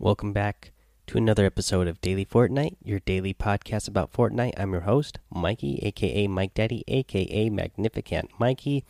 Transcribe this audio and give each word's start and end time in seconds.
Welcome 0.00 0.32
back 0.32 0.70
to 1.08 1.18
another 1.18 1.44
episode 1.44 1.88
of 1.88 2.00
Daily 2.00 2.24
Fortnite, 2.24 2.76
your 2.84 3.00
daily 3.00 3.34
podcast 3.34 3.88
about 3.88 4.12
Fortnite. 4.12 4.52
I'm 4.56 4.70
your 4.70 4.82
host, 4.82 5.18
Mikey, 5.34 5.80
aka 5.82 6.28
Mike 6.28 6.54
Daddy, 6.54 6.84
aka 6.86 7.50
Magnificent 7.50 8.30
Mikey. 8.38 8.84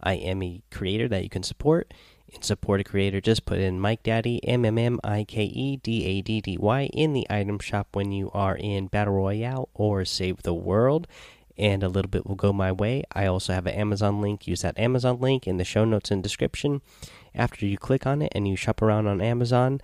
I 0.00 0.14
am 0.14 0.42
a 0.42 0.62
creator 0.70 1.06
that 1.08 1.22
you 1.22 1.28
can 1.28 1.42
support. 1.42 1.92
In 2.28 2.40
support 2.40 2.80
a 2.80 2.84
creator, 2.84 3.20
just 3.20 3.44
put 3.44 3.58
in 3.58 3.78
Mike 3.78 4.02
Daddy, 4.02 4.42
M 4.48 4.64
M 4.64 4.78
M 4.78 4.98
I 5.04 5.24
K 5.24 5.44
E 5.44 5.76
D 5.76 6.06
A 6.06 6.22
D 6.22 6.40
D 6.40 6.56
Y, 6.56 6.88
in 6.94 7.12
the 7.12 7.26
item 7.28 7.58
shop 7.58 7.88
when 7.92 8.10
you 8.10 8.30
are 8.32 8.56
in 8.56 8.86
Battle 8.86 9.12
Royale 9.12 9.68
or 9.74 10.06
Save 10.06 10.44
the 10.44 10.54
World. 10.54 11.06
And 11.58 11.82
a 11.82 11.88
little 11.90 12.08
bit 12.08 12.26
will 12.26 12.36
go 12.36 12.54
my 12.54 12.72
way. 12.72 13.04
I 13.12 13.26
also 13.26 13.52
have 13.52 13.66
an 13.66 13.74
Amazon 13.74 14.22
link. 14.22 14.46
Use 14.46 14.62
that 14.62 14.78
Amazon 14.78 15.20
link 15.20 15.46
in 15.46 15.58
the 15.58 15.64
show 15.64 15.84
notes 15.84 16.10
and 16.10 16.22
description. 16.22 16.80
After 17.34 17.66
you 17.66 17.76
click 17.76 18.06
on 18.06 18.22
it 18.22 18.32
and 18.34 18.48
you 18.48 18.56
shop 18.56 18.80
around 18.80 19.06
on 19.06 19.20
Amazon, 19.20 19.82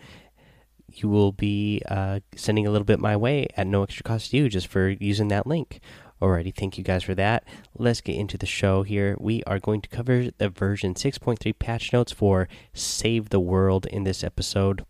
you 0.93 1.09
will 1.09 1.33
be 1.33 1.83
uh, 1.89 2.21
sending 2.35 2.67
a 2.67 2.71
little 2.71 2.85
bit 2.85 3.01
my 3.01 3.17
way 3.17 3.47
at 3.57 3.67
no 3.67 3.83
extra 3.83 4.03
cost 4.03 4.31
to 4.31 4.37
you 4.37 4.49
just 4.49 4.67
for 4.67 4.89
using 4.89 5.29
that 5.29 5.47
link. 5.47 5.81
Alrighty, 6.21 6.55
thank 6.55 6.77
you 6.77 6.83
guys 6.83 7.05
for 7.05 7.15
that. 7.15 7.45
Let's 7.77 8.01
get 8.01 8.17
into 8.17 8.37
the 8.37 8.47
show 8.47 8.83
here. 8.83 9.17
We 9.21 9.45
are 9.45 9.61
going 9.61 9.83
to 9.83 9.89
cover 9.89 10.31
the 10.37 10.49
version 10.49 10.95
6.3 10.95 11.57
patch 11.59 11.93
notes 11.93 12.11
for 12.11 12.49
Save 12.75 13.31
the 13.31 13.39
World 13.39 13.87
in 13.87 14.03
this 14.03 14.25
episode. 14.25 14.85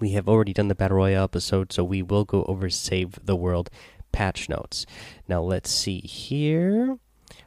We 0.00 0.10
have 0.10 0.28
already 0.28 0.52
done 0.52 0.68
the 0.68 0.74
Battle 0.74 0.98
Royale 0.98 1.24
episode, 1.24 1.72
so 1.72 1.84
we 1.84 2.02
will 2.02 2.24
go 2.24 2.44
over 2.44 2.68
Save 2.68 3.18
the 3.24 3.36
World 3.36 3.70
patch 4.10 4.48
notes. 4.48 4.86
Now, 5.28 5.40
let's 5.40 5.70
see 5.70 6.00
here. 6.00 6.98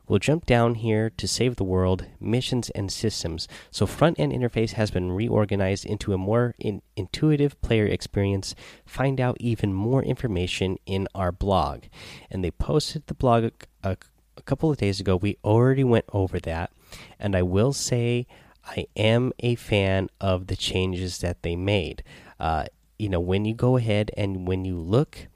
We'll 0.09 0.17
jump 0.17 0.47
down 0.47 0.73
here 0.73 1.11
to 1.11 1.27
save 1.27 1.55
the 1.55 1.63
world, 1.63 2.07
missions, 2.19 2.71
and 2.71 2.91
systems. 2.91 3.47
So, 3.69 3.85
front 3.85 4.19
end 4.19 4.33
interface 4.33 4.71
has 4.71 4.89
been 4.89 5.11
reorganized 5.11 5.85
into 5.85 6.13
a 6.13 6.17
more 6.17 6.55
in 6.57 6.81
intuitive 6.95 7.61
player 7.61 7.85
experience. 7.85 8.55
Find 8.87 9.21
out 9.21 9.37
even 9.39 9.71
more 9.71 10.03
information 10.03 10.77
in 10.87 11.07
our 11.13 11.31
blog. 11.31 11.83
And 12.31 12.43
they 12.43 12.49
posted 12.49 13.05
the 13.05 13.13
blog 13.13 13.51
a, 13.83 13.97
a 14.35 14.41
couple 14.41 14.71
of 14.71 14.77
days 14.77 14.99
ago. 14.99 15.15
We 15.15 15.37
already 15.43 15.83
went 15.83 16.05
over 16.11 16.39
that. 16.39 16.71
And 17.19 17.35
I 17.35 17.43
will 17.43 17.71
say, 17.71 18.25
I 18.65 18.87
am 18.95 19.31
a 19.37 19.53
fan 19.53 20.09
of 20.19 20.47
the 20.47 20.55
changes 20.55 21.19
that 21.19 21.43
they 21.43 21.55
made. 21.55 22.01
Uh, 22.39 22.65
you 22.97 23.09
know, 23.09 23.19
when 23.19 23.45
you 23.45 23.53
go 23.53 23.77
ahead 23.77 24.09
and 24.17 24.47
when 24.47 24.65
you 24.65 24.79
look 24.79 25.27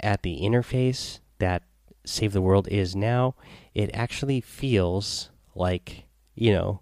at 0.00 0.22
the 0.22 0.40
interface 0.40 1.20
that 1.38 1.62
Save 2.04 2.32
the 2.32 2.42
World 2.42 2.66
is 2.68 2.96
now, 2.96 3.34
it 3.76 3.90
actually 3.92 4.40
feels 4.40 5.28
like 5.54 6.06
you 6.34 6.50
know 6.50 6.80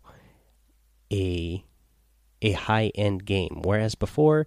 a 1.12 1.64
a 2.40 2.52
high 2.52 2.92
end 2.94 3.26
game. 3.26 3.62
Whereas 3.64 3.96
before, 3.96 4.46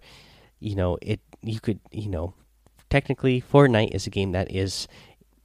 you 0.59 0.73
know, 0.73 0.97
it 1.01 1.19
you 1.41 1.59
could 1.59 1.81
you 1.91 2.09
know 2.09 2.33
technically 2.89 3.41
Fortnite 3.41 3.93
is 3.93 4.07
a 4.07 4.09
game 4.09 4.31
that 4.31 4.49
is 4.49 4.87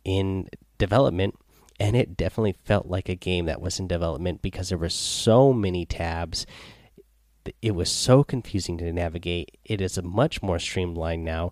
in 0.04 0.48
development 0.78 1.34
and 1.80 1.96
it 1.96 2.16
definitely 2.16 2.52
felt 2.52 2.86
like 2.86 3.08
a 3.08 3.16
game 3.16 3.46
that 3.46 3.60
was 3.60 3.80
in 3.80 3.88
development 3.88 4.40
because 4.40 4.68
there 4.68 4.78
were 4.78 4.88
so 4.88 5.52
many 5.52 5.84
tabs. 5.84 6.46
It 7.60 7.74
was 7.74 7.90
so 7.90 8.22
confusing 8.22 8.78
to 8.78 8.92
navigate. 8.92 9.58
It 9.64 9.80
is 9.80 10.00
much 10.00 10.40
more 10.40 10.60
streamlined 10.60 11.24
now. 11.24 11.50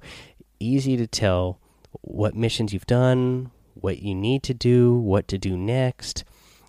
Easy 0.60 0.96
to 0.96 1.08
tell 1.08 1.58
what 2.02 2.36
missions 2.36 2.72
you've 2.72 2.86
done 2.86 3.50
what 3.82 4.00
you 4.00 4.14
need 4.14 4.42
to 4.44 4.54
do, 4.54 4.94
what 4.94 5.28
to 5.28 5.38
do 5.38 5.56
next 5.56 6.24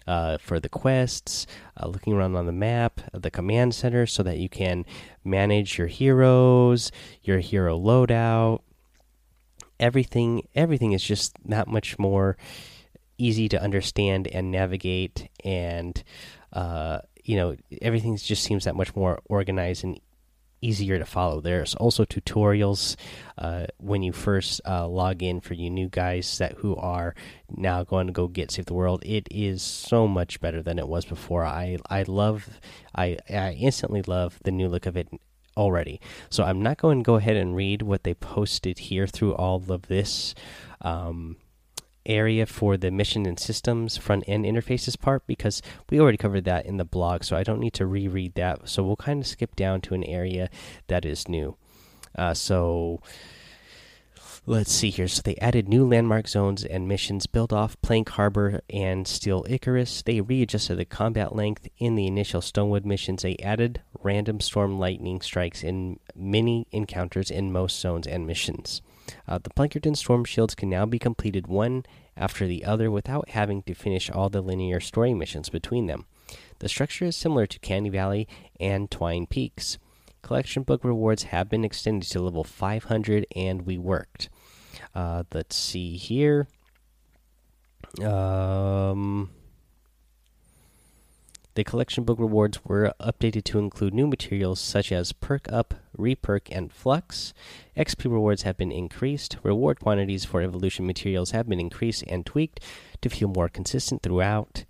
uh, 0.07 0.37
for 0.37 0.59
the 0.59 0.69
quests, 0.69 1.45
uh, 1.77 1.87
looking 1.87 2.13
around 2.13 2.35
on 2.35 2.45
the 2.45 2.51
map, 2.51 3.01
the 3.13 3.31
command 3.31 3.73
center, 3.75 4.05
so 4.05 4.23
that 4.23 4.37
you 4.37 4.49
can 4.49 4.85
manage 5.23 5.77
your 5.77 5.87
heroes, 5.87 6.91
your 7.23 7.39
hero 7.39 7.79
loadout. 7.79 8.61
Everything, 9.79 10.47
everything 10.55 10.91
is 10.91 11.03
just 11.03 11.35
that 11.45 11.67
much 11.67 11.97
more 11.97 12.37
easy 13.17 13.47
to 13.49 13.61
understand 13.61 14.27
and 14.27 14.51
navigate, 14.51 15.29
and 15.43 16.03
uh, 16.53 16.99
you 17.23 17.35
know 17.35 17.55
everything 17.81 18.17
just 18.17 18.43
seems 18.43 18.65
that 18.65 18.75
much 18.75 18.95
more 18.95 19.19
organized 19.25 19.83
and 19.83 19.99
easier 20.61 20.99
to 20.99 21.05
follow. 21.05 21.41
There's 21.41 21.75
also 21.75 22.05
tutorials 22.05 22.95
uh, 23.37 23.65
when 23.77 24.03
you 24.03 24.13
first 24.13 24.61
uh, 24.65 24.87
log 24.87 25.23
in 25.23 25.41
for 25.41 25.53
you 25.53 25.69
new 25.69 25.89
guys 25.89 26.37
that 26.37 26.53
who 26.53 26.75
are 26.75 27.15
now 27.49 27.83
going 27.83 28.07
to 28.07 28.13
go 28.13 28.27
get 28.27 28.51
Save 28.51 28.67
the 28.67 28.73
World. 28.73 29.03
It 29.05 29.27
is 29.31 29.61
so 29.61 30.07
much 30.07 30.39
better 30.39 30.61
than 30.61 30.79
it 30.79 30.87
was 30.87 31.05
before. 31.05 31.45
I 31.45 31.77
I 31.89 32.03
love 32.03 32.47
I 32.95 33.17
I 33.29 33.53
instantly 33.53 34.01
love 34.03 34.39
the 34.43 34.51
new 34.51 34.67
look 34.67 34.85
of 34.85 34.95
it 34.95 35.09
already. 35.57 35.99
So 36.29 36.43
I'm 36.43 36.61
not 36.61 36.77
going 36.77 36.99
to 36.99 37.03
go 37.03 37.15
ahead 37.15 37.35
and 37.35 37.55
read 37.55 37.81
what 37.81 38.03
they 38.03 38.13
posted 38.13 38.79
here 38.79 39.07
through 39.07 39.35
all 39.35 39.63
of 39.69 39.87
this. 39.87 40.33
Um, 40.81 41.37
area 42.05 42.45
for 42.45 42.77
the 42.77 42.91
mission 42.91 43.25
and 43.25 43.39
systems 43.39 43.97
front 43.97 44.23
end 44.27 44.45
interfaces 44.45 44.99
part 44.99 45.25
because 45.27 45.61
we 45.89 45.99
already 45.99 46.17
covered 46.17 46.45
that 46.45 46.65
in 46.65 46.77
the 46.77 46.85
blog, 46.85 47.23
so 47.23 47.35
I 47.35 47.43
don't 47.43 47.59
need 47.59 47.73
to 47.73 47.85
reread 47.85 48.35
that. 48.35 48.67
So 48.69 48.83
we'll 48.83 48.95
kind 48.95 49.21
of 49.21 49.27
skip 49.27 49.55
down 49.55 49.81
to 49.81 49.93
an 49.93 50.03
area 50.03 50.49
that 50.87 51.05
is 51.05 51.27
new. 51.27 51.55
Uh, 52.17 52.33
so 52.33 53.01
let's 54.45 54.71
see 54.71 54.89
here. 54.89 55.07
So 55.07 55.21
they 55.23 55.35
added 55.37 55.69
new 55.69 55.87
landmark 55.87 56.27
zones 56.27 56.63
and 56.63 56.87
missions 56.87 57.27
built 57.27 57.53
off 57.53 57.81
Plank 57.81 58.09
Harbor 58.09 58.61
and 58.69 59.07
Steel 59.07 59.45
Icarus. 59.47 60.01
They 60.01 60.21
readjusted 60.21 60.77
the 60.77 60.85
combat 60.85 61.35
length 61.35 61.67
in 61.77 61.95
the 61.95 62.07
initial 62.07 62.41
Stonewood 62.41 62.85
missions. 62.85 63.21
They 63.21 63.37
added 63.37 63.81
random 64.01 64.39
storm 64.39 64.79
lightning 64.79 65.21
strikes 65.21 65.63
in 65.63 65.99
many 66.15 66.67
encounters 66.71 67.29
in 67.29 67.51
most 67.51 67.79
zones 67.79 68.07
and 68.07 68.25
missions. 68.25 68.81
Uh, 69.27 69.37
the 69.37 69.49
Plankerton 69.49 69.95
Storm 69.95 70.25
Shields 70.25 70.55
can 70.55 70.69
now 70.69 70.85
be 70.85 70.99
completed 70.99 71.47
one 71.47 71.83
after 72.15 72.47
the 72.47 72.65
other 72.65 72.91
without 72.91 73.29
having 73.29 73.63
to 73.63 73.73
finish 73.73 74.09
all 74.09 74.29
the 74.29 74.41
linear 74.41 74.79
story 74.79 75.13
missions 75.13 75.49
between 75.49 75.87
them. 75.87 76.05
The 76.59 76.69
structure 76.69 77.05
is 77.05 77.15
similar 77.15 77.45
to 77.47 77.59
Canny 77.59 77.89
Valley 77.89 78.27
and 78.59 78.89
Twine 78.89 79.27
Peaks. 79.27 79.77
Collection 80.21 80.63
book 80.63 80.83
rewards 80.83 81.23
have 81.23 81.49
been 81.49 81.65
extended 81.65 82.09
to 82.11 82.21
level 82.21 82.43
500, 82.43 83.25
and 83.35 83.63
we 83.63 83.77
worked. 83.77 84.29
Uh, 84.93 85.23
let's 85.33 85.55
see 85.55 85.97
here. 85.97 86.47
Um, 88.03 89.31
the 91.55 91.63
collection 91.63 92.03
book 92.03 92.19
rewards 92.19 92.63
were 92.63 92.93
updated 92.99 93.43
to 93.45 93.59
include 93.59 93.93
new 93.93 94.07
materials 94.07 94.59
such 94.59 94.91
as 94.91 95.11
Perk 95.11 95.51
Up, 95.51 95.73
Reperk, 95.97 96.47
and 96.49 96.71
Flux. 96.71 97.33
XP 97.75 98.05
rewards 98.05 98.43
have 98.43 98.57
been 98.57 98.71
increased. 98.71 99.37
Reward 99.43 99.79
quantities 99.79 100.23
for 100.23 100.41
evolution 100.41 100.87
materials 100.87 101.31
have 101.31 101.49
been 101.49 101.59
increased 101.59 102.03
and 102.07 102.25
tweaked 102.25 102.61
to 103.01 103.09
feel 103.09 103.27
more 103.27 103.49
consistent 103.49 104.01
throughout. 104.01 104.63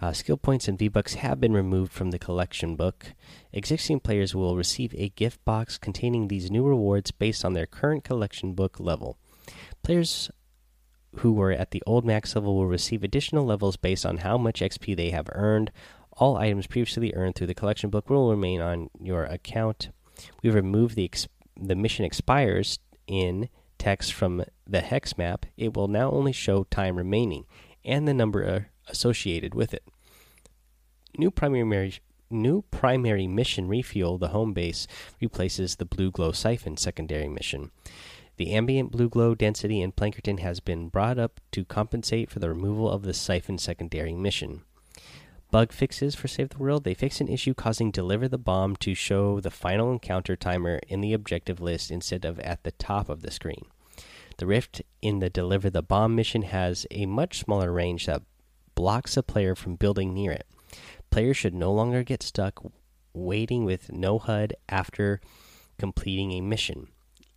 Uh, 0.00 0.12
skill 0.12 0.36
points 0.36 0.68
and 0.68 0.78
V-Bucks 0.78 1.14
have 1.14 1.40
been 1.40 1.52
removed 1.52 1.92
from 1.92 2.12
the 2.12 2.18
collection 2.18 2.76
book. 2.76 3.14
Existing 3.52 4.00
players 4.00 4.34
will 4.34 4.56
receive 4.56 4.94
a 4.94 5.08
gift 5.08 5.44
box 5.44 5.76
containing 5.76 6.28
these 6.28 6.50
new 6.50 6.64
rewards 6.64 7.10
based 7.10 7.44
on 7.44 7.54
their 7.54 7.66
current 7.66 8.04
collection 8.04 8.52
book 8.52 8.78
level. 8.78 9.18
Players 9.82 10.30
who 11.16 11.32
were 11.32 11.50
at 11.50 11.70
the 11.70 11.82
old 11.86 12.04
max 12.04 12.36
level 12.36 12.54
will 12.54 12.66
receive 12.66 13.02
additional 13.02 13.44
levels 13.44 13.76
based 13.76 14.06
on 14.06 14.18
how 14.18 14.38
much 14.38 14.60
XP 14.60 14.96
they 14.96 15.10
have 15.10 15.28
earned. 15.32 15.72
All 16.18 16.36
items 16.36 16.66
previously 16.66 17.14
earned 17.14 17.36
through 17.36 17.46
the 17.46 17.54
collection 17.54 17.90
book 17.90 18.10
will 18.10 18.30
remain 18.30 18.60
on 18.60 18.90
your 19.00 19.24
account. 19.24 19.90
We've 20.42 20.54
removed 20.54 20.96
the 20.96 21.10
the 21.56 21.76
mission 21.76 22.04
expires 22.04 22.80
in 23.06 23.48
text 23.78 24.12
from 24.12 24.44
the 24.66 24.80
hex 24.80 25.16
map. 25.16 25.46
It 25.56 25.76
will 25.76 25.86
now 25.86 26.10
only 26.10 26.32
show 26.32 26.64
time 26.64 26.96
remaining 26.96 27.46
and 27.84 28.06
the 28.06 28.14
number 28.14 28.44
uh, 28.44 28.60
associated 28.88 29.54
with 29.54 29.72
it. 29.72 29.84
New 31.16 31.30
primary 31.30 32.00
new 32.30 32.62
primary 32.70 33.28
mission 33.28 33.68
refuel 33.68 34.18
the 34.18 34.28
home 34.28 34.52
base 34.52 34.88
replaces 35.20 35.76
the 35.76 35.84
blue 35.84 36.10
glow 36.10 36.32
siphon 36.32 36.76
secondary 36.76 37.28
mission. 37.28 37.70
The 38.38 38.52
ambient 38.54 38.90
blue 38.90 39.08
glow 39.08 39.36
density 39.36 39.80
in 39.80 39.92
Plankerton 39.92 40.40
has 40.40 40.58
been 40.58 40.88
brought 40.88 41.18
up 41.18 41.40
to 41.52 41.64
compensate 41.64 42.28
for 42.28 42.40
the 42.40 42.48
removal 42.48 42.90
of 42.90 43.02
the 43.02 43.14
siphon 43.14 43.58
secondary 43.58 44.14
mission 44.14 44.62
bug 45.50 45.72
fixes 45.72 46.14
for 46.14 46.28
Save 46.28 46.50
the 46.50 46.58
World. 46.58 46.84
They 46.84 46.94
fixed 46.94 47.20
an 47.20 47.28
issue 47.28 47.54
causing 47.54 47.90
Deliver 47.90 48.28
the 48.28 48.38
Bomb 48.38 48.76
to 48.76 48.94
show 48.94 49.40
the 49.40 49.50
final 49.50 49.90
encounter 49.90 50.36
timer 50.36 50.80
in 50.88 51.00
the 51.00 51.12
objective 51.12 51.60
list 51.60 51.90
instead 51.90 52.24
of 52.24 52.38
at 52.40 52.64
the 52.64 52.72
top 52.72 53.08
of 53.08 53.22
the 53.22 53.30
screen. 53.30 53.64
The 54.36 54.46
rift 54.46 54.82
in 55.02 55.18
the 55.18 55.30
Deliver 55.30 55.70
the 55.70 55.82
Bomb 55.82 56.14
mission 56.14 56.42
has 56.42 56.86
a 56.90 57.06
much 57.06 57.40
smaller 57.40 57.72
range 57.72 58.06
that 58.06 58.22
blocks 58.74 59.16
a 59.16 59.22
player 59.22 59.54
from 59.54 59.76
building 59.76 60.14
near 60.14 60.32
it. 60.32 60.46
Players 61.10 61.36
should 61.36 61.54
no 61.54 61.72
longer 61.72 62.02
get 62.02 62.22
stuck 62.22 62.62
waiting 63.12 63.64
with 63.64 63.90
no 63.92 64.18
HUD 64.18 64.54
after 64.68 65.20
completing 65.78 66.32
a 66.32 66.40
mission. 66.40 66.88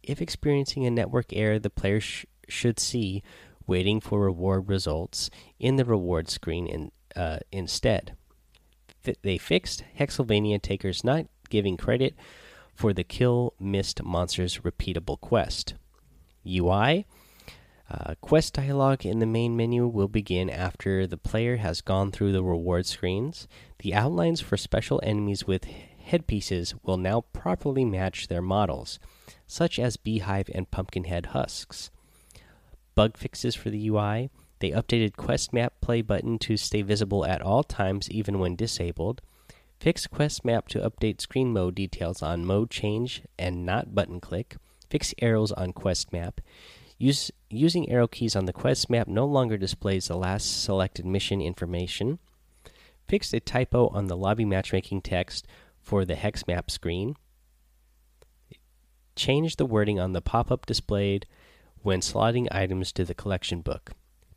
If 0.03 0.21
experiencing 0.21 0.85
a 0.85 0.91
network 0.91 1.33
error, 1.33 1.59
the 1.59 1.69
player 1.69 1.99
sh 1.99 2.25
should 2.47 2.79
see 2.79 3.23
waiting 3.65 4.01
for 4.01 4.19
reward 4.19 4.67
results 4.67 5.29
in 5.57 5.77
the 5.77 5.85
reward 5.85 6.29
screen 6.29 6.67
in, 6.67 6.91
uh, 7.15 7.39
instead. 7.51 8.15
F 9.05 9.15
they 9.21 9.37
fixed 9.37 9.83
Hexsylvania 9.97 10.61
takers 10.61 11.03
not 11.03 11.25
giving 11.49 11.77
credit 11.77 12.15
for 12.75 12.93
the 12.93 13.03
Kill 13.03 13.53
Mist 13.59 14.03
Monsters 14.03 14.59
repeatable 14.59 15.19
quest. 15.19 15.75
UI 16.47 17.05
uh, 17.91 18.15
Quest 18.21 18.53
dialog 18.53 19.05
in 19.05 19.19
the 19.19 19.25
main 19.25 19.57
menu 19.57 19.85
will 19.85 20.07
begin 20.07 20.49
after 20.49 21.05
the 21.05 21.17
player 21.17 21.57
has 21.57 21.81
gone 21.81 22.09
through 22.09 22.31
the 22.31 22.43
reward 22.43 22.85
screens. 22.85 23.49
The 23.79 23.93
outlines 23.93 24.39
for 24.39 24.55
special 24.55 25.01
enemies 25.03 25.45
with 25.45 25.65
headpieces 25.65 26.73
will 26.83 26.95
now 26.95 27.21
properly 27.33 27.83
match 27.83 28.27
their 28.29 28.41
models, 28.41 28.97
such 29.45 29.77
as 29.77 29.97
beehive 29.97 30.49
and 30.55 30.71
pumpkinhead 30.71 31.27
husks. 31.27 31.91
Bug 32.95 33.17
fixes 33.17 33.55
for 33.55 33.69
the 33.69 33.89
UI 33.89 34.29
they 34.61 34.71
updated 34.71 35.17
Quest 35.17 35.51
Map 35.51 35.73
play 35.81 36.01
button 36.01 36.39
to 36.39 36.55
stay 36.55 36.81
visible 36.81 37.25
at 37.25 37.41
all 37.41 37.63
times, 37.63 38.09
even 38.09 38.39
when 38.39 38.55
disabled. 38.55 39.21
Fix 39.79 40.07
Quest 40.07 40.45
Map 40.45 40.67
to 40.69 40.79
update 40.79 41.19
screen 41.19 41.51
mode 41.51 41.75
details 41.75 42.21
on 42.21 42.45
mode 42.45 42.69
change 42.69 43.23
and 43.37 43.65
not 43.65 43.93
button 43.93 44.21
click. 44.21 44.55
Fix 44.89 45.13
arrows 45.21 45.51
on 45.51 45.73
Quest 45.73 46.13
Map. 46.13 46.39
Use, 46.99 47.31
using 47.49 47.89
arrow 47.89 48.07
keys 48.07 48.35
on 48.35 48.45
the 48.45 48.53
Quest 48.53 48.89
Map 48.89 49.07
no 49.07 49.25
longer 49.25 49.57
displays 49.57 50.07
the 50.07 50.15
last 50.15 50.63
selected 50.63 51.05
mission 51.05 51.41
information. 51.41 52.19
Fix 53.07 53.33
a 53.33 53.39
typo 53.39 53.87
on 53.87 54.05
the 54.05 54.15
lobby 54.15 54.45
matchmaking 54.45 55.01
text 55.01 55.47
for 55.81 56.05
the 56.05 56.15
hex 56.15 56.45
map 56.45 56.69
screen. 56.69 57.15
Change 59.15 59.55
the 59.55 59.65
wording 59.65 59.99
on 59.99 60.13
the 60.13 60.21
pop 60.21 60.51
up 60.51 60.67
displayed 60.67 61.25
when 61.81 62.01
slotting 62.01 62.47
items 62.51 62.91
to 62.93 63.03
the 63.03 63.15
collection 63.15 63.61
book. 63.61 63.91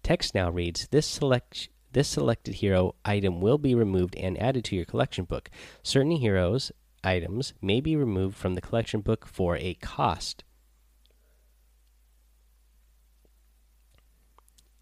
Text 0.04 0.34
now 0.34 0.50
reads 0.50 0.86
this 0.88 1.06
select 1.06 1.70
this 1.92 2.08
selected 2.08 2.56
hero 2.56 2.94
item 3.06 3.40
will 3.40 3.56
be 3.56 3.74
removed 3.74 4.14
and 4.16 4.38
added 4.38 4.62
to 4.66 4.76
your 4.76 4.84
collection 4.84 5.24
book. 5.24 5.48
Certain 5.82 6.10
heroes 6.10 6.70
items 7.02 7.54
may 7.62 7.80
be 7.80 7.96
removed 7.96 8.36
from 8.36 8.54
the 8.54 8.60
collection 8.60 9.00
book 9.00 9.26
for 9.26 9.56
a 9.56 9.72
cost. 9.74 10.44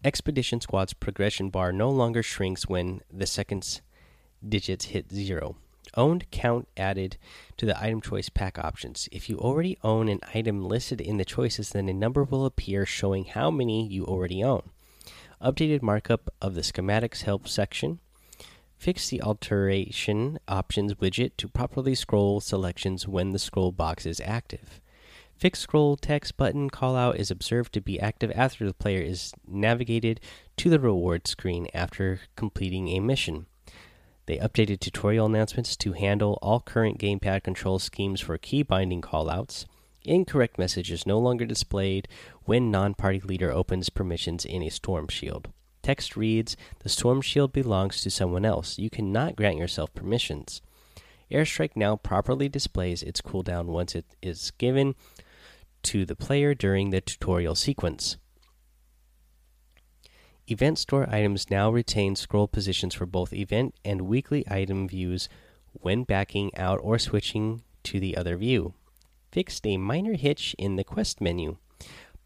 Expedition 0.03 0.59
Squad's 0.59 0.93
progression 0.93 1.49
bar 1.49 1.71
no 1.71 1.89
longer 1.89 2.21
shrinks 2.21 2.67
when 2.67 2.99
the 3.09 3.25
second's 3.25 3.81
digits 4.45 4.85
hit 4.85 5.09
zero. 5.09 5.55
Owned 5.95 6.29
count 6.31 6.67
added 6.75 7.15
to 7.55 7.65
the 7.65 7.81
item 7.81 8.01
choice 8.01 8.27
pack 8.27 8.59
options. 8.59 9.07
If 9.09 9.29
you 9.29 9.37
already 9.37 9.77
own 9.83 10.09
an 10.09 10.19
item 10.33 10.65
listed 10.65 10.99
in 10.99 11.15
the 11.15 11.23
choices, 11.23 11.69
then 11.69 11.87
a 11.87 11.93
number 11.93 12.25
will 12.25 12.45
appear 12.45 12.85
showing 12.85 13.23
how 13.23 13.49
many 13.49 13.87
you 13.87 14.03
already 14.03 14.43
own 14.43 14.72
updated 15.43 15.81
markup 15.81 16.33
of 16.41 16.55
the 16.55 16.61
schematics 16.61 17.23
help 17.23 17.47
section, 17.47 17.99
fix 18.77 19.09
the 19.09 19.21
alteration 19.21 20.39
options 20.47 20.95
widget 20.95 21.31
to 21.37 21.47
properly 21.47 21.95
scroll 21.95 22.39
selections 22.39 23.07
when 23.07 23.31
the 23.31 23.39
scroll 23.39 23.71
box 23.71 24.05
is 24.05 24.21
active. 24.23 24.81
Fix 25.35 25.59
scroll 25.59 25.97
text 25.97 26.37
button 26.37 26.69
callout 26.69 27.15
is 27.15 27.29
observed 27.29 27.73
to 27.73 27.81
be 27.81 27.99
active 27.99 28.31
after 28.33 28.65
the 28.65 28.73
player 28.73 29.01
is 29.01 29.33
navigated 29.47 30.21
to 30.57 30.69
the 30.69 30.79
reward 30.79 31.27
screen 31.27 31.67
after 31.73 32.21
completing 32.35 32.87
a 32.89 32.99
mission. 32.99 33.45
They 34.25 34.37
updated 34.37 34.79
tutorial 34.79 35.25
announcements 35.25 35.75
to 35.77 35.93
handle 35.93 36.39
all 36.41 36.61
current 36.61 36.97
gamepad 36.97 37.43
control 37.43 37.79
schemes 37.79 38.21
for 38.21 38.37
key 38.37 38.63
binding 38.63 39.01
callouts. 39.01 39.65
Incorrect 40.05 40.59
message 40.59 40.91
is 40.91 41.05
no 41.05 41.17
longer 41.17 41.45
displayed 41.45 42.09
when 42.43 42.69
non 42.69 42.93
party 42.93 43.21
leader 43.21 43.51
opens 43.51 43.89
permissions 43.89 44.43
in 44.43 44.61
a 44.61 44.69
storm 44.69 45.07
shield. 45.07 45.49
Text 45.81 46.17
reads 46.17 46.57
The 46.79 46.89
storm 46.89 47.21
shield 47.21 47.53
belongs 47.53 48.01
to 48.01 48.11
someone 48.11 48.43
else. 48.43 48.77
You 48.77 48.89
cannot 48.89 49.37
grant 49.37 49.57
yourself 49.57 49.93
permissions. 49.93 50.61
Airstrike 51.31 51.75
now 51.75 51.95
properly 51.95 52.49
displays 52.49 53.01
its 53.01 53.21
cooldown 53.21 53.67
once 53.67 53.95
it 53.95 54.05
is 54.21 54.51
given 54.51 54.95
to 55.83 56.05
the 56.05 56.15
player 56.15 56.53
during 56.53 56.89
the 56.89 57.01
tutorial 57.01 57.55
sequence. 57.55 58.17
Event 60.47 60.77
store 60.77 61.09
items 61.09 61.49
now 61.49 61.71
retain 61.71 62.17
scroll 62.17 62.49
positions 62.49 62.93
for 62.93 63.05
both 63.05 63.31
event 63.31 63.73
and 63.85 64.01
weekly 64.01 64.43
item 64.49 64.87
views 64.89 65.29
when 65.71 66.03
backing 66.03 66.55
out 66.57 66.79
or 66.83 66.99
switching 66.99 67.61
to 67.83 68.01
the 68.01 68.17
other 68.17 68.35
view 68.35 68.73
fixed 69.33 69.65
a 69.65 69.77
minor 69.77 70.13
hitch 70.13 70.55
in 70.59 70.75
the 70.75 70.83
quest 70.83 71.19
menu. 71.19 71.57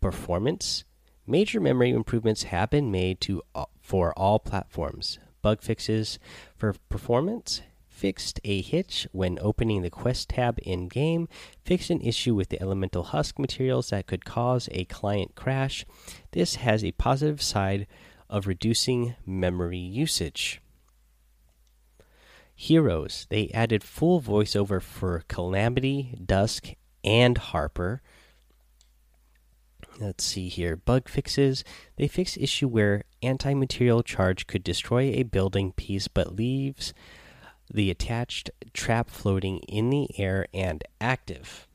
Performance 0.01 0.83
Major 1.29 1.59
memory 1.59 1.91
improvements 1.91 2.43
have 2.43 2.69
been 2.69 2.89
made 2.89 3.19
to 3.21 3.41
uh, 3.53 3.65
for 3.81 4.13
all 4.17 4.39
platforms. 4.39 5.19
Bug 5.41 5.61
fixes 5.61 6.19
for 6.55 6.73
performance 6.87 7.61
fixed 7.89 8.39
a 8.45 8.61
hitch 8.61 9.07
when 9.11 9.37
opening 9.41 9.81
the 9.81 9.89
quest 9.89 10.29
tab 10.29 10.57
in 10.61 10.87
game, 10.87 11.27
fixed 11.65 11.89
an 11.89 11.99
issue 11.99 12.35
with 12.35 12.47
the 12.49 12.61
elemental 12.61 13.03
husk 13.03 13.39
materials 13.39 13.89
that 13.89 14.07
could 14.07 14.23
cause 14.23 14.69
a 14.71 14.85
client 14.85 15.35
crash. 15.35 15.85
This 16.31 16.55
has 16.55 16.83
a 16.83 16.91
positive 16.93 17.41
side 17.41 17.87
of 18.29 18.47
reducing 18.47 19.15
memory 19.25 19.79
usage. 19.79 20.61
Heroes, 22.55 23.27
they 23.29 23.49
added 23.53 23.83
full 23.83 24.21
voiceover 24.21 24.81
for 24.81 25.23
Calamity, 25.27 26.17
Dusk, 26.23 26.73
and 27.07 27.37
Harper. 27.37 28.01
Let's 29.97 30.25
see 30.25 30.49
here. 30.49 30.75
Bug 30.75 31.07
fixes. 31.07 31.63
They 31.95 32.09
fix 32.09 32.35
issue 32.35 32.67
where 32.67 33.05
anti 33.23 33.53
material 33.53 34.03
charge 34.03 34.45
could 34.45 34.63
destroy 34.63 35.03
a 35.03 35.23
building 35.23 35.71
piece 35.71 36.09
but 36.09 36.35
leaves 36.35 36.93
the 37.73 37.89
attached 37.89 38.51
trap 38.73 39.09
floating 39.09 39.59
in 39.59 39.89
the 39.89 40.07
air 40.19 40.47
and 40.53 40.83
active. 40.99 41.65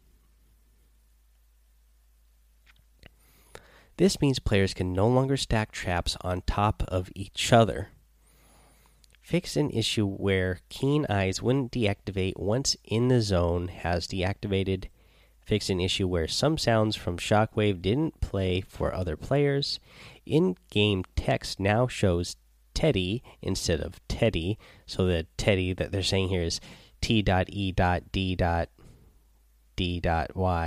This 3.97 4.21
means 4.21 4.39
players 4.39 4.75
can 4.75 4.93
no 4.93 5.09
longer 5.09 5.37
stack 5.37 5.73
traps 5.73 6.17
on 6.21 6.43
top 6.43 6.83
of 6.89 7.11
each 7.15 7.53
other. 7.53 7.89
Fix 9.23 9.57
an 9.57 9.71
issue 9.71 10.07
where 10.07 10.59
Keen 10.69 11.07
Eyes 11.09 11.41
wouldn't 11.41 11.73
deactivate 11.73 12.39
once 12.39 12.77
in 12.85 13.09
the 13.09 13.23
zone 13.23 13.69
has 13.69 14.07
deactivated 14.07 14.87
fix 15.45 15.69
an 15.71 15.81
issue 15.81 16.07
where 16.07 16.29
some 16.29 16.57
sounds 16.59 16.97
from 16.97 17.19
Shockwave 17.19 17.83
didn't 17.83 18.21
play 18.21 18.61
for 18.61 18.95
other 18.95 19.17
players. 19.17 19.81
In 20.25 20.57
game 20.71 21.05
text 21.17 21.59
now 21.59 21.87
shows 21.87 22.37
Teddy 22.75 23.23
instead 23.41 23.81
of 23.81 24.01
Teddy, 24.09 24.59
so 24.87 25.05
the 25.05 25.27
Teddy 25.37 25.73
that 25.73 25.93
they're 25.93 26.03
saying 26.03 26.29
here 26.29 26.43
is 26.43 26.61
T.E.D.D.Y 27.01 27.75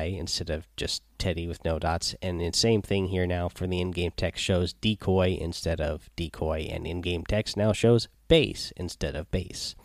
instead 0.03 0.49
of 0.49 0.67
just 0.75 1.03
Teddy 1.17 1.47
with 1.47 1.63
no 1.63 1.79
dots. 1.79 2.15
And 2.21 2.41
the 2.41 2.51
same 2.53 2.81
thing 2.81 3.07
here 3.07 3.25
now 3.25 3.49
for 3.49 3.65
the 3.67 3.79
in 3.79 3.91
game 3.91 4.11
text 4.15 4.43
shows 4.43 4.73
decoy 4.73 5.37
instead 5.39 5.79
of 5.79 6.09
decoy, 6.15 6.67
and 6.69 6.85
in 6.85 7.01
game 7.01 7.23
text 7.23 7.55
now 7.57 7.71
shows 7.73 8.07
base 8.27 8.73
instead 8.75 9.15
of 9.15 9.31
base. 9.31 9.75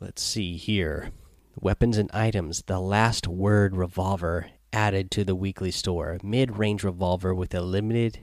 Let's 0.00 0.22
see 0.22 0.56
here. 0.56 1.12
Weapons 1.60 1.98
and 1.98 2.10
items. 2.12 2.64
The 2.66 2.80
last 2.80 3.28
word 3.28 3.76
revolver 3.76 4.48
added 4.72 5.10
to 5.12 5.24
the 5.24 5.36
weekly 5.36 5.70
store. 5.70 6.18
Mid 6.22 6.58
range 6.58 6.82
revolver 6.82 7.32
with 7.34 7.54
a 7.54 7.60
limited 7.60 8.20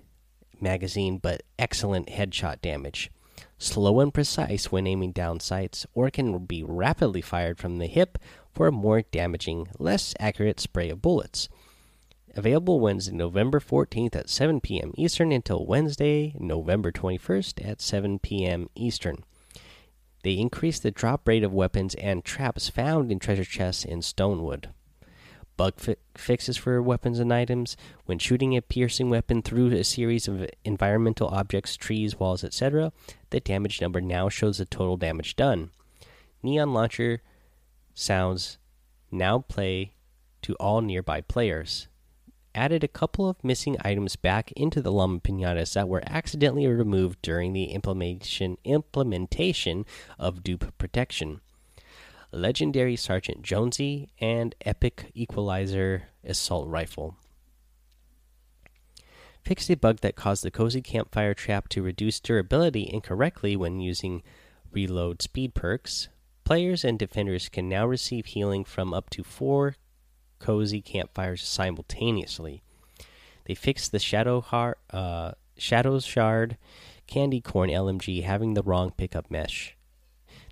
magazine 0.59 1.17
but 1.17 1.41
excellent 1.57 2.07
headshot 2.07 2.61
damage. 2.61 3.09
Slow 3.57 4.01
and 4.01 4.13
precise 4.13 4.71
when 4.71 4.85
aiming 4.85 5.13
down 5.13 5.39
sights, 5.39 5.85
or 5.93 6.09
can 6.09 6.45
be 6.45 6.61
rapidly 6.61 7.21
fired 7.21 7.57
from 7.57 7.77
the 7.77 7.87
hip 7.87 8.17
for 8.53 8.67
a 8.67 8.71
more 8.71 9.01
damaging, 9.01 9.67
less 9.79 10.13
accurate 10.19 10.59
spray 10.59 10.89
of 10.89 11.01
bullets. 11.01 11.47
Available 12.35 12.79
Wednesday, 12.79 13.15
November 13.15 13.59
14th 13.59 14.15
at 14.15 14.29
7 14.29 14.59
p.m. 14.61 14.93
Eastern 14.97 15.31
until 15.31 15.65
Wednesday, 15.65 16.35
November 16.37 16.91
21st 16.91 17.65
at 17.67 17.81
7 17.81 18.19
p.m. 18.19 18.69
Eastern. 18.75 19.23
They 20.23 20.37
increase 20.37 20.79
the 20.79 20.91
drop 20.91 21.27
rate 21.27 21.43
of 21.43 21.53
weapons 21.53 21.95
and 21.95 22.23
traps 22.23 22.69
found 22.69 23.11
in 23.11 23.19
treasure 23.19 23.43
chests 23.43 23.83
in 23.83 23.99
Stonewood. 23.99 24.69
Bug 25.57 25.79
fi 25.79 25.95
fixes 26.15 26.57
for 26.57 26.81
weapons 26.81 27.19
and 27.19 27.33
items. 27.33 27.75
When 28.05 28.19
shooting 28.19 28.55
a 28.55 28.61
piercing 28.61 29.09
weapon 29.09 29.41
through 29.41 29.71
a 29.71 29.83
series 29.83 30.27
of 30.27 30.49
environmental 30.63 31.27
objects, 31.27 31.75
trees, 31.75 32.19
walls, 32.19 32.43
etc., 32.43 32.91
the 33.29 33.39
damage 33.39 33.81
number 33.81 34.01
now 34.01 34.29
shows 34.29 34.57
the 34.57 34.65
total 34.65 34.97
damage 34.97 35.35
done. 35.35 35.71
Neon 36.41 36.73
Launcher 36.73 37.21
sounds 37.93 38.57
now 39.11 39.39
play 39.39 39.93
to 40.41 40.55
all 40.55 40.81
nearby 40.81 41.21
players 41.21 41.87
added 42.53 42.83
a 42.83 42.87
couple 42.87 43.29
of 43.29 43.43
missing 43.43 43.77
items 43.81 44.15
back 44.15 44.51
into 44.53 44.81
the 44.81 44.91
llama 44.91 45.19
pinatas 45.19 45.73
that 45.73 45.87
were 45.87 46.03
accidentally 46.05 46.67
removed 46.67 47.21
during 47.21 47.53
the 47.53 47.65
implementation 47.65 48.57
implementation 48.63 49.85
of 50.19 50.43
dupe 50.43 50.77
protection. 50.77 51.41
Legendary 52.31 52.95
Sergeant 52.95 53.41
Jonesy 53.41 54.09
and 54.19 54.55
Epic 54.65 55.11
Equalizer 55.13 56.03
assault 56.23 56.67
rifle. 56.67 57.17
Fixed 59.43 59.69
a 59.69 59.75
bug 59.75 59.99
that 60.01 60.15
caused 60.15 60.43
the 60.43 60.51
cozy 60.51 60.81
campfire 60.81 61.33
trap 61.33 61.67
to 61.69 61.81
reduce 61.81 62.19
durability 62.19 62.89
incorrectly 62.91 63.55
when 63.55 63.79
using 63.79 64.21
reload 64.71 65.21
speed 65.21 65.53
perks. 65.53 66.09
Players 66.43 66.85
and 66.85 66.97
defenders 66.97 67.49
can 67.49 67.67
now 67.67 67.85
receive 67.85 68.27
healing 68.27 68.63
from 68.63 68.93
up 68.93 69.09
to 69.09 69.23
four 69.23 69.75
cozy 70.41 70.81
campfires 70.81 71.47
simultaneously. 71.47 72.63
They 73.45 73.55
fixed 73.55 73.91
the 73.91 73.99
Shadow 73.99 74.41
Heart, 74.41 74.79
uh, 74.91 75.31
Shadows 75.57 76.05
Shard 76.05 76.57
Candy 77.07 77.41
Corn 77.41 77.69
LMG 77.69 78.23
having 78.23 78.53
the 78.53 78.63
wrong 78.63 78.91
pickup 78.91 79.29
mesh. 79.29 79.75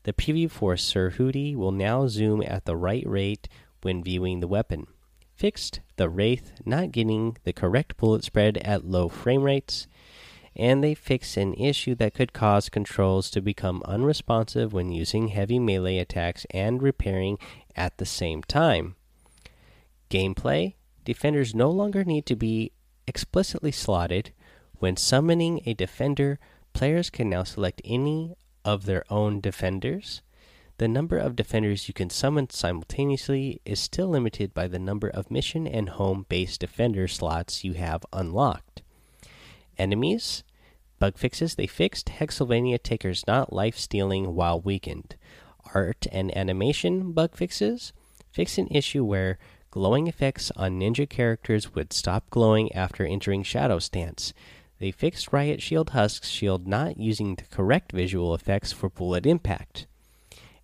The 0.03 0.13
preview 0.13 0.50
for 0.50 0.75
Sir 0.75 1.12
Hootie 1.12 1.55
will 1.55 1.72
now 1.72 2.08
zoom 2.08 2.41
at 2.41 2.65
the 2.65 2.75
right 2.75 3.05
rate 3.08 3.48
when 3.81 4.03
viewing 4.03 4.39
the 4.39 4.48
weapon. 4.48 4.88
Fixed 5.36 5.79
the 5.96 6.10
Wraith 6.10 6.51
not 6.65 6.91
getting 6.91 7.38
the 7.43 7.53
correct 7.53 7.96
bullet 7.96 8.25
spread 8.25 8.58
at 8.58 8.86
low 8.86 9.08
frame 9.08 9.43
rates. 9.43 9.88
And 10.55 10.84
they 10.84 10.96
fixed 10.96 11.38
an 11.38 11.53
issue 11.53 11.96
that 11.96 12.13
could 12.13 12.34
cause 12.34 12.67
controls 12.67 13.29
to 13.31 13.41
become 13.41 13.81
unresponsive 13.86 14.74
when 14.74 14.91
using 14.91 15.29
heavy 15.29 15.60
melee 15.60 15.98
attacks 15.98 16.46
and 16.50 16.84
repairing 16.84 17.38
at 17.75 17.98
the 17.98 18.05
same 18.05 18.43
time. 18.43 18.96
Gameplay 20.10 20.74
Defenders 21.10 21.56
no 21.56 21.72
longer 21.72 22.04
need 22.04 22.28
to 22.28 22.36
be 22.36 22.72
explicitly 23.08 23.72
slotted. 23.72 24.32
When 24.78 24.96
summoning 24.96 25.62
a 25.66 25.74
defender, 25.74 26.38
players 26.74 27.10
can 27.10 27.30
now 27.30 27.44
select 27.44 27.82
any 27.84 28.36
of 28.63 28.86
their 28.86 29.04
own 29.12 29.42
defenders. 29.42 30.22
The 30.78 30.88
number 30.88 31.18
of 31.18 31.36
defenders 31.36 31.88
you 31.88 31.94
can 31.94 32.10
summon 32.10 32.51
simultaneously 32.51 33.60
is 33.66 33.80
still 33.80 34.10
limited 34.10 34.54
by 34.54 34.68
the 34.68 34.78
number 34.78 35.10
of 35.10 35.32
mission 35.32 35.66
and 35.66 35.89
home 35.89 36.28
base 36.30 36.60
defender 36.60 37.08
slots 37.08 37.63
you 37.63 37.74
have 37.74 38.06
unlocked. 38.13 38.84
Enemies, 39.78 40.44
bug 41.00 41.18
fixes 41.18 41.56
they 41.56 41.66
fixed 41.66 42.10
Hexsylvania 42.10 42.78
takers 42.82 43.25
not 43.25 43.51
life 43.51 43.78
stealing 43.78 44.36
while 44.36 44.62
weakened. 44.62 45.16
Art 45.74 46.06
and 46.12 46.36
animation 46.38 47.13
bug 47.13 47.36
fixes 47.36 47.94
fix 48.32 48.58
an 48.58 48.68
issue 48.68 49.04
where 49.04 49.39
glowing 49.72 50.08
effects 50.08 50.52
on 50.56 50.80
ninja 50.80 51.10
characters 51.10 51.74
would 51.76 51.94
stop 51.94 52.30
glowing 52.30 52.72
after 52.74 53.06
entering 53.06 53.44
shadow 53.44 53.80
stance. 53.80 54.34
They 54.80 54.92
fixed 54.92 55.34
Riot 55.34 55.62
Shield 55.62 55.92
Husk's 55.92 56.30
shield 56.30 56.68
not 56.68 56.98
using 56.98 57.36
the 57.36 57.44
correct 57.44 57.92
visual 57.92 58.34
effects 58.34 58.72
for 58.72 58.90
bullet 58.90 59.26
impact. 59.26 59.88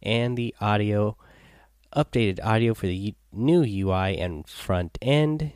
And 0.02 0.38
the 0.38 0.56
audio 0.62 1.18
updated 1.96 2.44
audio 2.44 2.74
for 2.74 2.88
the 2.88 3.16
new 3.32 3.64
UI 3.64 4.18
and 4.18 4.48
front 4.48 4.98
end, 5.02 5.54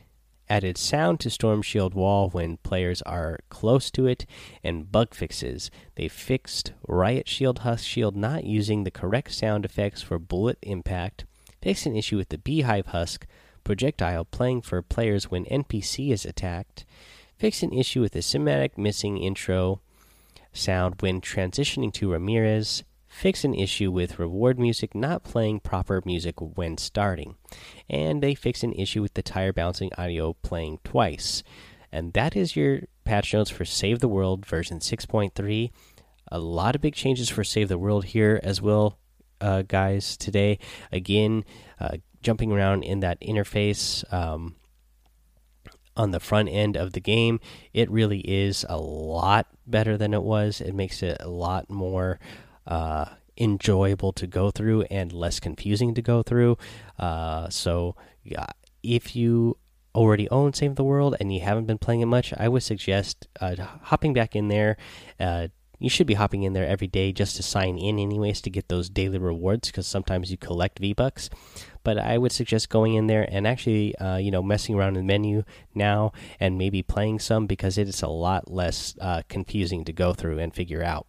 added 0.48 0.76
sound 0.76 1.20
to 1.20 1.30
Storm 1.30 1.62
Shield 1.62 1.94
Wall 1.94 2.28
when 2.30 2.56
players 2.58 3.02
are 3.02 3.38
close 3.50 3.90
to 3.92 4.06
it, 4.06 4.26
and 4.64 4.90
bug 4.90 5.14
fixes. 5.14 5.70
They 5.94 6.08
fixed 6.08 6.72
Riot 6.88 7.28
Shield 7.28 7.60
Husk 7.60 7.84
shield 7.84 8.16
not 8.16 8.44
using 8.44 8.84
the 8.84 8.90
correct 8.90 9.32
sound 9.32 9.64
effects 9.64 10.02
for 10.02 10.18
bullet 10.18 10.58
impact, 10.62 11.24
fixed 11.60 11.86
an 11.86 11.96
issue 11.96 12.16
with 12.16 12.30
the 12.30 12.38
Beehive 12.38 12.86
Husk 12.86 13.26
projectile 13.64 14.24
playing 14.24 14.62
for 14.62 14.82
players 14.82 15.30
when 15.30 15.44
NPC 15.46 16.12
is 16.12 16.24
attacked, 16.24 16.84
fix 17.36 17.62
an 17.62 17.72
issue 17.72 18.00
with 18.00 18.12
the 18.12 18.20
cinematic 18.20 18.76
missing 18.76 19.18
intro 19.18 19.80
sound 20.52 20.96
when 21.00 21.20
transitioning 21.20 21.92
to 21.94 22.12
Ramirez, 22.12 22.84
fix 23.06 23.44
an 23.44 23.54
issue 23.54 23.90
with 23.90 24.18
reward 24.18 24.58
music 24.58 24.94
not 24.94 25.24
playing 25.24 25.60
proper 25.60 26.02
music 26.04 26.34
when 26.40 26.78
starting, 26.78 27.36
and 27.88 28.22
they 28.22 28.34
fix 28.34 28.62
an 28.62 28.72
issue 28.72 29.02
with 29.02 29.14
the 29.14 29.22
tire 29.22 29.52
bouncing 29.52 29.90
audio 29.98 30.32
playing 30.42 30.78
twice. 30.84 31.42
And 31.92 32.12
that 32.12 32.36
is 32.36 32.54
your 32.54 32.82
patch 33.04 33.34
notes 33.34 33.50
for 33.50 33.64
Save 33.64 33.98
the 33.98 34.08
World 34.08 34.46
version 34.46 34.78
6.3. 34.78 35.70
A 36.32 36.38
lot 36.38 36.76
of 36.76 36.80
big 36.80 36.94
changes 36.94 37.28
for 37.28 37.42
Save 37.42 37.68
the 37.68 37.78
World 37.78 38.04
here 38.06 38.38
as 38.44 38.62
well, 38.62 38.96
uh, 39.40 39.62
guys, 39.62 40.16
today. 40.16 40.58
Again, 40.92 41.44
uh, 41.78 41.98
jumping 42.22 42.52
around 42.52 42.82
in 42.82 43.00
that 43.00 43.20
interface. 43.20 44.10
Um, 44.12 44.56
on 45.96 46.12
the 46.12 46.20
front 46.20 46.48
end 46.48 46.76
of 46.76 46.92
the 46.92 47.00
game, 47.00 47.40
it 47.74 47.90
really 47.90 48.20
is 48.20 48.64
a 48.68 48.78
lot 48.78 49.46
better 49.66 49.98
than 49.98 50.14
it 50.14 50.22
was. 50.22 50.60
It 50.60 50.74
makes 50.74 51.02
it 51.02 51.18
a 51.20 51.28
lot 51.28 51.68
more 51.68 52.18
uh, 52.66 53.06
enjoyable 53.36 54.12
to 54.14 54.26
go 54.26 54.50
through 54.50 54.82
and 54.82 55.12
less 55.12 55.40
confusing 55.40 55.94
to 55.94 56.02
go 56.02 56.22
through. 56.22 56.56
Uh, 56.98 57.48
so, 57.50 57.96
yeah, 58.22 58.46
if 58.82 59.14
you 59.14 59.58
already 59.94 60.28
own 60.30 60.52
Save 60.52 60.76
the 60.76 60.84
World 60.84 61.16
and 61.20 61.34
you 61.34 61.40
haven't 61.40 61.66
been 61.66 61.78
playing 61.78 62.00
it 62.00 62.06
much, 62.06 62.32
I 62.36 62.48
would 62.48 62.62
suggest 62.62 63.26
uh, 63.40 63.56
hopping 63.82 64.14
back 64.14 64.36
in 64.36 64.48
there. 64.48 64.76
Uh, 65.18 65.48
you 65.80 65.90
should 65.90 66.06
be 66.06 66.14
hopping 66.14 66.44
in 66.44 66.52
there 66.52 66.66
every 66.66 66.86
day 66.86 67.10
just 67.10 67.36
to 67.36 67.42
sign 67.42 67.76
in, 67.76 67.98
anyways, 67.98 68.40
to 68.42 68.50
get 68.50 68.68
those 68.68 68.88
daily 68.88 69.18
rewards 69.18 69.68
because 69.68 69.88
sometimes 69.88 70.30
you 70.30 70.36
collect 70.36 70.78
V 70.78 70.92
Bucks 70.92 71.28
but 71.82 71.98
I 71.98 72.18
would 72.18 72.32
suggest 72.32 72.68
going 72.68 72.94
in 72.94 73.06
there 73.06 73.26
and 73.30 73.46
actually, 73.46 73.96
uh, 73.96 74.16
you 74.16 74.30
know, 74.30 74.42
messing 74.42 74.74
around 74.74 74.96
in 74.96 75.06
the 75.06 75.12
menu 75.12 75.44
now 75.74 76.12
and 76.38 76.58
maybe 76.58 76.82
playing 76.82 77.18
some 77.18 77.46
because 77.46 77.78
it 77.78 77.88
is 77.88 78.02
a 78.02 78.08
lot 78.08 78.50
less 78.50 78.94
uh, 79.00 79.22
confusing 79.28 79.84
to 79.84 79.92
go 79.92 80.12
through 80.12 80.38
and 80.38 80.54
figure 80.54 80.82
out. 80.82 81.06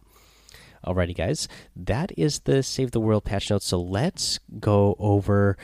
Alrighty, 0.84 1.16
guys, 1.16 1.46
that 1.76 2.10
is 2.16 2.40
the 2.40 2.62
Save 2.62 2.90
the 2.90 3.00
World 3.00 3.24
patch 3.24 3.50
notes. 3.50 3.66
So 3.66 3.80
let's 3.80 4.40
go 4.58 4.96
over 4.98 5.56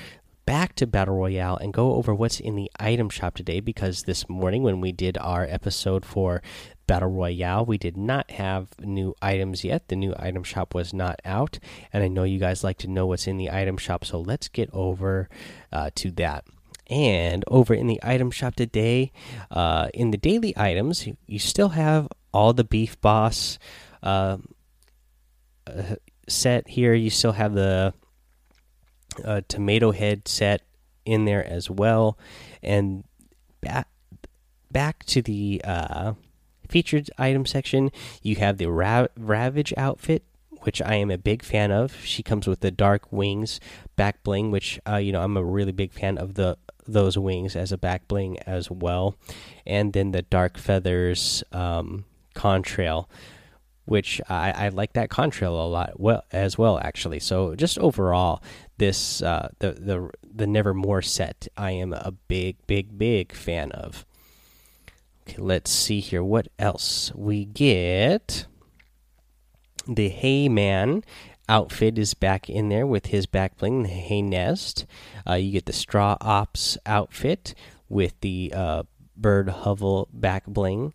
back 0.46 0.74
to 0.76 0.86
Battle 0.86 1.16
Royale 1.16 1.56
and 1.56 1.74
go 1.74 1.94
over 1.94 2.14
what's 2.14 2.40
in 2.40 2.54
the 2.54 2.70
item 2.78 3.10
shop 3.10 3.34
today 3.34 3.60
because 3.60 4.04
this 4.04 4.28
morning 4.28 4.62
when 4.62 4.80
we 4.80 4.92
did 4.92 5.18
our 5.18 5.44
episode 5.44 6.06
for 6.06 6.40
Battle 6.88 7.10
Royale. 7.10 7.64
We 7.64 7.78
did 7.78 7.96
not 7.96 8.32
have 8.32 8.70
new 8.80 9.14
items 9.22 9.62
yet. 9.62 9.86
The 9.86 9.94
new 9.94 10.14
item 10.18 10.42
shop 10.42 10.74
was 10.74 10.92
not 10.92 11.20
out. 11.24 11.60
And 11.92 12.02
I 12.02 12.08
know 12.08 12.24
you 12.24 12.40
guys 12.40 12.64
like 12.64 12.78
to 12.78 12.88
know 12.88 13.06
what's 13.06 13.28
in 13.28 13.36
the 13.36 13.52
item 13.52 13.76
shop. 13.76 14.04
So 14.04 14.18
let's 14.18 14.48
get 14.48 14.70
over 14.72 15.28
uh, 15.70 15.90
to 15.96 16.10
that. 16.12 16.46
And 16.90 17.44
over 17.46 17.74
in 17.74 17.86
the 17.86 18.00
item 18.02 18.30
shop 18.30 18.56
today, 18.56 19.12
uh, 19.50 19.90
in 19.92 20.10
the 20.10 20.16
daily 20.16 20.56
items, 20.56 21.06
you 21.26 21.38
still 21.38 21.68
have 21.68 22.08
all 22.32 22.54
the 22.54 22.64
Beef 22.64 23.00
Boss 23.00 23.58
uh, 24.02 24.38
uh 25.66 25.96
set 26.26 26.68
here. 26.68 26.94
You 26.94 27.10
still 27.10 27.32
have 27.32 27.52
the 27.52 27.92
uh, 29.22 29.42
Tomato 29.48 29.92
Head 29.92 30.26
set 30.26 30.62
in 31.04 31.26
there 31.26 31.44
as 31.46 31.70
well. 31.70 32.18
And 32.62 33.04
back 33.60 33.88
back 34.70 35.04
to 35.04 35.20
the 35.20 35.60
uh, 35.64 36.14
featured 36.68 37.10
item 37.18 37.46
section, 37.46 37.90
you 38.22 38.36
have 38.36 38.58
the 38.58 38.70
Ra 38.70 39.06
Ravage 39.16 39.74
outfit, 39.76 40.24
which 40.62 40.82
I 40.82 40.94
am 40.94 41.10
a 41.10 41.18
big 41.18 41.42
fan 41.42 41.70
of. 41.70 41.96
She 42.04 42.22
comes 42.22 42.46
with 42.46 42.60
the 42.60 42.70
dark 42.70 43.10
wings 43.12 43.60
back 43.96 44.22
bling, 44.22 44.50
which 44.50 44.78
uh, 44.86 44.96
you 44.96 45.12
know 45.12 45.22
I'm 45.22 45.36
a 45.36 45.44
really 45.44 45.72
big 45.72 45.92
fan 45.92 46.18
of 46.18 46.34
the 46.34 46.56
those 46.86 47.18
wings 47.18 47.54
as 47.54 47.70
a 47.70 47.78
back 47.78 48.08
bling 48.08 48.38
as 48.40 48.70
well, 48.70 49.14
and 49.66 49.92
then 49.92 50.12
the 50.12 50.22
dark 50.22 50.56
feathers 50.56 51.44
um, 51.52 52.04
contrail, 52.34 53.06
which 53.84 54.20
I, 54.28 54.52
I 54.52 54.68
like 54.70 54.94
that 54.94 55.10
contrail 55.10 55.50
a 55.50 55.68
lot 55.68 56.00
well 56.00 56.24
as 56.32 56.56
well 56.56 56.78
actually. 56.78 57.20
So 57.20 57.54
just 57.54 57.78
overall, 57.78 58.42
this 58.78 59.22
uh, 59.22 59.50
the 59.58 59.72
the 59.72 60.10
the 60.22 60.46
Nevermore 60.46 61.02
set 61.02 61.48
I 61.56 61.72
am 61.72 61.92
a 61.92 62.12
big 62.28 62.56
big 62.66 62.98
big 62.98 63.32
fan 63.32 63.72
of. 63.72 64.04
Let's 65.36 65.70
see 65.70 66.00
here. 66.00 66.22
What 66.22 66.48
else? 66.58 67.12
We 67.14 67.44
get 67.44 68.46
the 69.86 70.08
Hay 70.08 70.48
Man 70.48 71.02
outfit 71.48 71.98
is 71.98 72.14
back 72.14 72.48
in 72.48 72.68
there 72.68 72.86
with 72.86 73.06
his 73.06 73.26
back 73.26 73.56
bling, 73.56 73.82
the 73.82 73.88
Hay 73.88 74.22
Nest. 74.22 74.86
Uh, 75.28 75.34
you 75.34 75.52
get 75.52 75.66
the 75.66 75.72
Straw 75.72 76.16
Ops 76.20 76.78
outfit 76.86 77.54
with 77.88 78.20
the 78.20 78.52
uh, 78.54 78.82
Bird 79.16 79.48
Hovel 79.48 80.08
back 80.12 80.46
bling. 80.46 80.94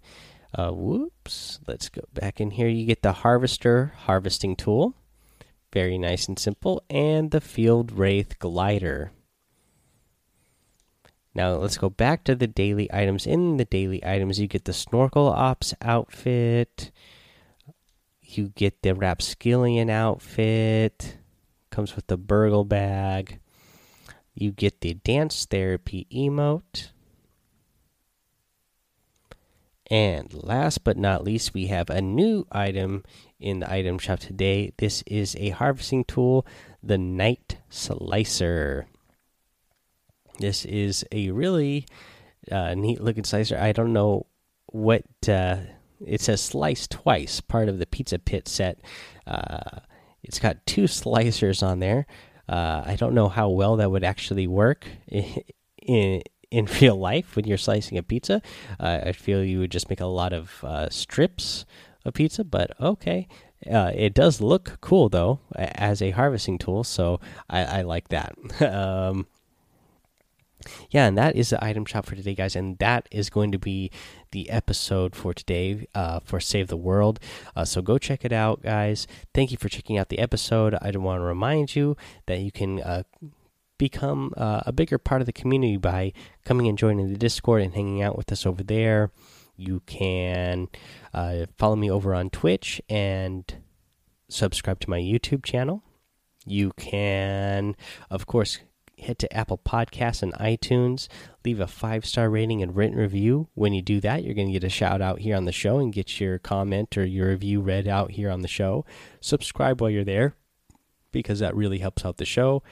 Uh, 0.54 0.72
whoops. 0.72 1.60
Let's 1.68 1.90
go 1.90 2.02
back 2.13 2.40
in 2.40 2.52
here. 2.52 2.68
You 2.68 2.86
get 2.86 3.02
the 3.02 3.13
Harvester 3.13 3.94
harvesting 4.06 4.56
tool. 4.56 4.96
Very 5.72 5.98
nice 5.98 6.28
and 6.28 6.38
simple. 6.38 6.84
And 6.90 7.32
the 7.32 7.42
Field 7.42 7.92
Wraith 7.92 8.38
glider. 8.38 9.12
Now 11.36 11.54
let's 11.54 11.78
go 11.78 11.90
back 11.90 12.24
to 12.25 12.36
the 12.36 12.48
daily 12.48 12.92
items. 12.94 13.25
In 13.25 13.58
the 13.58 13.66
daily 13.66 14.04
items, 14.06 14.40
you 14.40 14.48
get 14.48 14.66
the 14.66 14.74
Snorkel 14.74 15.28
Ops 15.28 15.74
outfit. 15.82 16.92
You 18.22 18.50
get 18.50 18.82
the 18.82 18.94
Rapscallion 18.94 19.90
outfit. 19.90 21.18
Comes 21.72 21.96
with 21.96 22.08
the 22.08 22.18
Burgle 22.18 22.66
bag. 22.66 23.40
You 24.36 24.52
get 24.52 24.82
the 24.82 24.94
Dance 24.94 25.46
Therapy 25.46 26.08
emote. 26.12 26.90
And 29.90 30.34
last 30.34 30.84
but 30.84 30.98
not 30.98 31.24
least, 31.24 31.54
we 31.54 31.68
have 31.68 31.90
a 31.90 32.02
new 32.02 32.48
item 32.52 33.04
in 33.40 33.60
the 33.60 33.72
item 33.72 34.00
shop 34.00 34.20
today. 34.20 34.74
This 34.78 35.04
is 35.06 35.36
a 35.36 35.50
harvesting 35.50 36.06
tool, 36.06 36.48
the 36.82 36.98
Night 36.98 37.58
Slicer. 37.70 38.88
This 40.40 40.66
is 40.66 41.06
a 41.12 41.32
really 41.32 41.86
uh, 42.52 42.74
neat 42.75 43.02
looking 43.02 43.24
slicer. 43.24 43.58
I 43.58 43.72
don't 43.72 43.94
know 43.94 44.25
what 44.68 45.04
uh, 45.28 45.58
it 46.06 46.22
says. 46.22 46.42
Slice 46.42 46.88
twice, 46.88 47.42
part 47.42 47.70
of 47.70 47.80
the 47.80 47.86
Pizza 47.86 48.20
Pit 48.20 48.48
set. 48.48 48.80
Uh, 49.28 49.80
It's 50.24 50.40
got 50.40 50.66
two 50.66 50.84
slicers 50.84 51.62
on 51.62 51.80
there. 51.80 52.06
Uh, 52.48 52.84
I 52.86 52.96
don't 52.96 53.13
know 53.13 53.30
how 53.30 53.50
well 53.50 53.78
that 53.78 53.92
would 53.92 54.04
actually 54.04 54.48
work 54.48 54.88
in, 55.08 56.22
in, 56.52 56.66
real 56.82 56.96
life 56.96 57.36
when 57.36 57.46
you're 57.46 57.58
slicing 57.58 57.98
a 57.98 58.04
pizza. 58.04 58.42
Uh, 58.80 59.02
I 59.06 59.12
feel 59.12 59.44
you 59.44 59.60
would 59.60 59.72
just 59.72 59.90
make 59.90 60.02
a 60.02 60.06
lot 60.06 60.34
of 60.34 60.63
uh, 60.63 60.90
strips 60.90 61.66
of 62.06 62.13
pizza, 62.13 62.44
but 62.44 62.72
okay. 62.82 63.28
Uh, 63.70 63.92
it 63.96 64.13
does 64.13 64.42
look 64.42 64.78
cool 64.82 65.08
though 65.08 65.40
as 65.56 66.02
a 66.02 66.12
harvesting 66.12 66.58
tool, 66.58 66.84
so 66.84 67.22
I, 67.50 67.63
I 67.63 67.82
like 67.84 68.10
that. 68.10 68.36
um, 68.62 69.25
yeah, 70.89 71.08
and 71.08 71.17
that 71.17 71.36
is 71.36 71.50
the 71.50 71.63
item 71.63 71.86
shop 71.86 72.05
for 72.05 72.15
today, 72.15 72.36
guys. 72.36 72.55
And 72.55 72.77
that 72.79 73.08
is 73.12 73.29
going 73.29 73.51
to 73.51 73.60
be 73.60 73.91
the 74.32 74.50
episode 74.50 75.15
for 75.15 75.34
today 75.34 75.88
uh, 75.93 76.20
for 76.20 76.39
Save 76.39 76.67
the 76.67 76.77
World. 76.77 77.20
Uh, 77.55 77.65
so 77.65 77.82
go 77.82 77.98
check 77.98 78.25
it 78.25 78.32
out, 78.32 78.62
guys. 78.62 79.08
Thank 79.34 79.51
you 79.51 79.58
for 79.58 79.70
checking 79.70 79.98
out 79.98 80.10
the 80.10 80.20
episode. 80.20 80.75
I 80.75 80.91
want 80.98 81.20
to 81.20 81.25
remind 81.25 81.75
you 81.75 81.98
that 82.25 82.39
you 82.39 82.51
can 82.51 82.82
uh, 82.82 83.03
become 83.77 84.34
uh, 84.38 84.62
a 84.65 84.72
bigger 84.72 84.98
part 84.98 85.22
of 85.22 85.25
the 85.25 85.34
community 85.34 85.77
by 85.77 86.13
coming 86.46 86.67
and 86.67 86.77
joining 86.77 87.12
the 87.12 87.17
Discord 87.17 87.62
and 87.62 87.74
hanging 87.74 88.01
out 88.01 88.17
with 88.17 88.32
us 88.32 88.46
over 88.46 88.63
there. 88.63 89.12
You 89.55 89.82
can 89.86 90.70
uh, 91.13 91.46
follow 91.58 91.75
me 91.75 91.89
over 91.91 92.15
on 92.15 92.29
Twitch 92.29 92.82
and 92.89 93.43
subscribe 94.29 94.79
to 94.82 94.89
my 94.89 95.00
YouTube 95.00 95.43
channel. 95.43 95.84
You 96.46 96.74
can, 96.75 97.75
of 98.10 98.25
course, 98.25 98.60
head 99.03 99.19
to 99.19 99.33
Apple 99.33 99.60
Podcasts 99.60 100.24
and 100.24 100.33
iTunes, 100.33 101.07
leave 101.45 101.60
a 101.60 101.67
five 101.67 102.05
star 102.05 102.29
rating 102.29 102.62
and 102.62 102.75
written 102.75 102.98
review. 102.98 103.48
When 103.53 103.74
you 103.74 103.81
do 103.81 104.01
that, 104.01 104.24
you're 104.24 104.33
going 104.33 104.48
to 104.48 104.53
get 104.53 104.63
a 104.63 104.69
shout 104.69 105.01
out 105.01 105.19
here 105.19 105.36
on 105.36 105.45
the 105.45 105.51
show 105.51 105.79
and 105.79 105.93
get 105.93 106.19
your 106.19 106.39
comment 106.39 106.98
or 106.98 107.05
your 107.05 107.29
review 107.29 107.62
read 107.62 107.88
out 107.88 108.12
here 108.12 108.29
on 108.29 108.41
the 108.41 108.48
show. 108.48 108.86
Subscribe 109.19 109.79
while 109.79 109.89
you're 109.89 110.03
there 110.03 110.36
because 111.12 111.39
that 111.39 111.55
really 111.55 111.79
helps 111.79 112.03
out 112.03 112.17
the 112.17 112.25
show. 112.25 112.63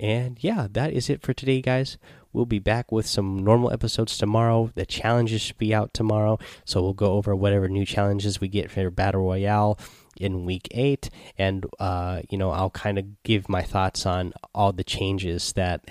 And 0.00 0.38
yeah, 0.40 0.68
that 0.70 0.92
is 0.92 1.10
it 1.10 1.22
for 1.22 1.32
today, 1.32 1.60
guys. 1.60 1.98
We'll 2.32 2.46
be 2.46 2.60
back 2.60 2.92
with 2.92 3.06
some 3.06 3.42
normal 3.42 3.72
episodes 3.72 4.16
tomorrow. 4.16 4.70
The 4.74 4.86
challenges 4.86 5.40
should 5.40 5.58
be 5.58 5.74
out 5.74 5.92
tomorrow. 5.92 6.38
So 6.64 6.82
we'll 6.82 6.92
go 6.92 7.12
over 7.14 7.34
whatever 7.34 7.68
new 7.68 7.84
challenges 7.84 8.40
we 8.40 8.48
get 8.48 8.70
for 8.70 8.90
Battle 8.90 9.22
Royale 9.22 9.78
in 10.20 10.44
week 10.44 10.68
eight. 10.72 11.10
And, 11.36 11.66
uh, 11.78 12.22
you 12.28 12.38
know, 12.38 12.50
I'll 12.50 12.70
kind 12.70 12.98
of 12.98 13.22
give 13.22 13.48
my 13.48 13.62
thoughts 13.62 14.06
on 14.06 14.32
all 14.54 14.72
the 14.72 14.84
changes 14.84 15.52
that 15.54 15.88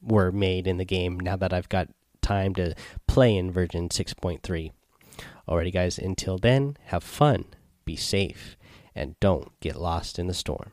were 0.00 0.32
made 0.32 0.66
in 0.66 0.78
the 0.78 0.84
game 0.84 1.18
now 1.18 1.36
that 1.36 1.52
I've 1.52 1.68
got 1.68 1.88
time 2.22 2.54
to 2.54 2.74
play 3.06 3.36
in 3.36 3.50
version 3.50 3.88
6.3. 3.88 4.72
Alrighty, 5.48 5.72
guys, 5.72 5.98
until 5.98 6.38
then, 6.38 6.76
have 6.86 7.04
fun, 7.04 7.44
be 7.84 7.96
safe, 7.96 8.56
and 8.94 9.18
don't 9.20 9.58
get 9.60 9.76
lost 9.76 10.18
in 10.18 10.26
the 10.26 10.34
storm. 10.34 10.72